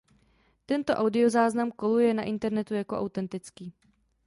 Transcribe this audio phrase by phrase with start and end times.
[0.65, 3.73] Tento audio záznam koluje na internetu jako autentický.